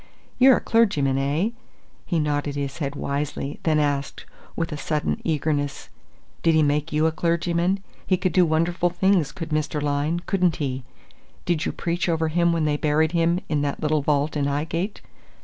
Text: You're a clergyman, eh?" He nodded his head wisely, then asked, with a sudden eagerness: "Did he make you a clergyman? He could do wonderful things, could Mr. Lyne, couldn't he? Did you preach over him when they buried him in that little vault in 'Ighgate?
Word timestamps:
You're 0.39 0.57
a 0.57 0.61
clergyman, 0.61 1.19
eh?" 1.19 1.51
He 2.07 2.17
nodded 2.17 2.55
his 2.55 2.79
head 2.79 2.95
wisely, 2.95 3.59
then 3.61 3.77
asked, 3.77 4.25
with 4.55 4.71
a 4.71 4.75
sudden 4.77 5.21
eagerness: 5.23 5.89
"Did 6.41 6.55
he 6.55 6.63
make 6.63 6.91
you 6.91 7.05
a 7.05 7.11
clergyman? 7.11 7.83
He 8.07 8.17
could 8.17 8.33
do 8.33 8.43
wonderful 8.43 8.89
things, 8.89 9.31
could 9.31 9.49
Mr. 9.49 9.79
Lyne, 9.79 10.19
couldn't 10.21 10.55
he? 10.55 10.83
Did 11.45 11.67
you 11.67 11.71
preach 11.71 12.09
over 12.09 12.29
him 12.29 12.51
when 12.51 12.65
they 12.65 12.77
buried 12.77 13.11
him 13.11 13.41
in 13.47 13.61
that 13.61 13.79
little 13.79 14.01
vault 14.01 14.35
in 14.35 14.47
'Ighgate? 14.47 15.01